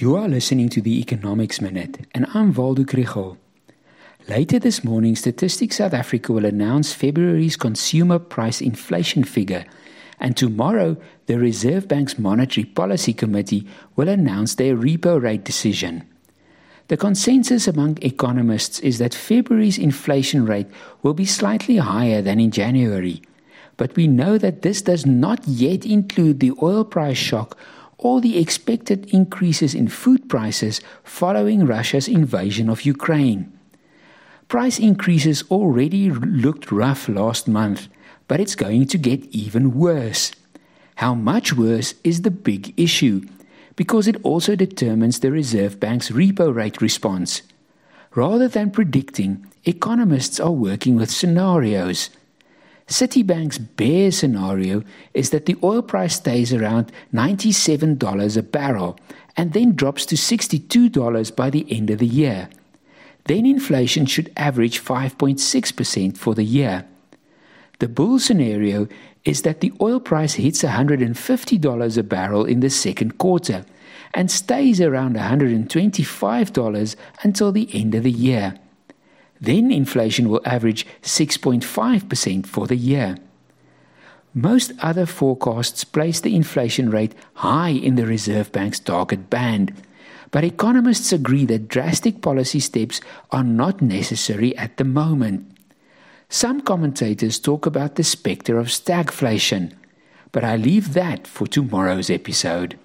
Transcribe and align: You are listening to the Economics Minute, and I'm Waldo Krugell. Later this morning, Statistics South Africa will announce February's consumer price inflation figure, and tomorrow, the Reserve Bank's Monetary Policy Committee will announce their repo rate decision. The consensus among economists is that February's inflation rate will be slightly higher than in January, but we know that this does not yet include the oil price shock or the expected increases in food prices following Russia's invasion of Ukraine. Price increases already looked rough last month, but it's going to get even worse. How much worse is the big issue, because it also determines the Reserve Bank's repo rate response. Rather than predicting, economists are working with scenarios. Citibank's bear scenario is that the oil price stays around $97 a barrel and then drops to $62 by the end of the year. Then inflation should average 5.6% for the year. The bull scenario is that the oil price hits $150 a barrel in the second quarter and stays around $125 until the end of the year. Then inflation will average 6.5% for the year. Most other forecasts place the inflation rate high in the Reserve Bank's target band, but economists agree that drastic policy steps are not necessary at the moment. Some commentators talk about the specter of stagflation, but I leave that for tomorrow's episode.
You 0.00 0.14
are 0.14 0.28
listening 0.28 0.68
to 0.68 0.80
the 0.80 1.00
Economics 1.00 1.60
Minute, 1.60 2.06
and 2.14 2.24
I'm 2.32 2.54
Waldo 2.54 2.84
Krugell. 2.84 3.36
Later 4.28 4.60
this 4.60 4.84
morning, 4.84 5.16
Statistics 5.16 5.78
South 5.78 5.92
Africa 5.92 6.32
will 6.32 6.44
announce 6.44 6.92
February's 6.92 7.56
consumer 7.56 8.20
price 8.20 8.60
inflation 8.60 9.24
figure, 9.24 9.64
and 10.20 10.36
tomorrow, 10.36 10.96
the 11.26 11.36
Reserve 11.36 11.88
Bank's 11.88 12.16
Monetary 12.16 12.64
Policy 12.64 13.12
Committee 13.12 13.66
will 13.96 14.08
announce 14.08 14.54
their 14.54 14.76
repo 14.76 15.20
rate 15.20 15.42
decision. 15.42 16.06
The 16.86 16.96
consensus 16.96 17.66
among 17.66 17.98
economists 18.00 18.78
is 18.78 18.98
that 18.98 19.14
February's 19.14 19.78
inflation 19.78 20.46
rate 20.46 20.68
will 21.02 21.14
be 21.14 21.26
slightly 21.26 21.78
higher 21.78 22.22
than 22.22 22.38
in 22.38 22.52
January, 22.52 23.20
but 23.76 23.96
we 23.96 24.06
know 24.06 24.38
that 24.38 24.62
this 24.62 24.80
does 24.80 25.04
not 25.04 25.44
yet 25.48 25.84
include 25.84 26.38
the 26.38 26.52
oil 26.62 26.84
price 26.84 27.18
shock 27.18 27.58
or 27.98 28.20
the 28.20 28.38
expected 28.38 29.12
increases 29.12 29.74
in 29.74 29.88
food 29.88 30.28
prices 30.28 30.80
following 31.02 31.66
Russia's 31.66 32.08
invasion 32.08 32.70
of 32.70 32.82
Ukraine. 32.82 33.52
Price 34.48 34.78
increases 34.78 35.44
already 35.50 36.10
looked 36.10 36.72
rough 36.72 37.08
last 37.08 37.48
month, 37.48 37.88
but 38.28 38.40
it's 38.40 38.54
going 38.54 38.86
to 38.86 38.98
get 38.98 39.24
even 39.26 39.74
worse. 39.74 40.32
How 40.96 41.14
much 41.14 41.52
worse 41.52 41.94
is 42.02 42.22
the 42.22 42.30
big 42.30 42.72
issue, 42.80 43.26
because 43.76 44.06
it 44.06 44.16
also 44.22 44.56
determines 44.56 45.20
the 45.20 45.30
Reserve 45.30 45.78
Bank's 45.78 46.10
repo 46.10 46.54
rate 46.54 46.80
response. 46.80 47.42
Rather 48.14 48.48
than 48.48 48.70
predicting, 48.70 49.46
economists 49.64 50.40
are 50.40 50.50
working 50.50 50.96
with 50.96 51.10
scenarios. 51.10 52.10
Citibank's 52.88 53.58
bear 53.58 54.10
scenario 54.10 54.82
is 55.12 55.30
that 55.30 55.44
the 55.44 55.56
oil 55.62 55.82
price 55.82 56.16
stays 56.16 56.54
around 56.54 56.90
$97 57.12 58.36
a 58.36 58.42
barrel 58.42 58.98
and 59.36 59.52
then 59.52 59.74
drops 59.74 60.06
to 60.06 60.14
$62 60.14 61.36
by 61.36 61.50
the 61.50 61.66
end 61.70 61.90
of 61.90 61.98
the 61.98 62.06
year. 62.06 62.48
Then 63.26 63.44
inflation 63.44 64.06
should 64.06 64.32
average 64.38 64.82
5.6% 64.82 66.16
for 66.16 66.34
the 66.34 66.44
year. 66.44 66.86
The 67.78 67.88
bull 67.88 68.18
scenario 68.18 68.88
is 69.24 69.42
that 69.42 69.60
the 69.60 69.72
oil 69.82 70.00
price 70.00 70.34
hits 70.34 70.62
$150 70.62 71.98
a 71.98 72.02
barrel 72.02 72.44
in 72.46 72.60
the 72.60 72.70
second 72.70 73.18
quarter 73.18 73.66
and 74.14 74.30
stays 74.30 74.80
around 74.80 75.14
$125 75.14 76.96
until 77.22 77.52
the 77.52 77.68
end 77.74 77.94
of 77.94 78.02
the 78.02 78.10
year. 78.10 78.54
Then 79.40 79.70
inflation 79.70 80.28
will 80.28 80.40
average 80.44 80.86
6.5% 81.02 82.46
for 82.46 82.66
the 82.66 82.76
year. 82.76 83.16
Most 84.34 84.72
other 84.80 85.06
forecasts 85.06 85.84
place 85.84 86.20
the 86.20 86.36
inflation 86.36 86.90
rate 86.90 87.14
high 87.34 87.70
in 87.70 87.94
the 87.94 88.06
Reserve 88.06 88.52
Bank's 88.52 88.78
target 88.78 89.30
band, 89.30 89.72
but 90.30 90.44
economists 90.44 91.12
agree 91.12 91.44
that 91.46 91.68
drastic 91.68 92.20
policy 92.20 92.60
steps 92.60 93.00
are 93.30 93.44
not 93.44 93.80
necessary 93.80 94.56
at 94.56 94.76
the 94.76 94.84
moment. 94.84 95.50
Some 96.28 96.60
commentators 96.60 97.38
talk 97.38 97.64
about 97.64 97.94
the 97.94 98.04
specter 98.04 98.58
of 98.58 98.66
stagflation, 98.66 99.72
but 100.30 100.44
I 100.44 100.56
leave 100.56 100.92
that 100.92 101.26
for 101.26 101.46
tomorrow's 101.46 102.10
episode. 102.10 102.78